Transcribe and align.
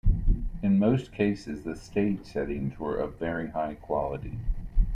In 0.63 0.79
most 0.79 1.11
cases 1.11 1.61
the 1.63 1.75
stage 1.75 2.25
settings 2.25 2.79
were 2.79 2.97
of 2.97 3.19
very 3.19 3.51
high 3.51 3.75
quality. 3.75 4.39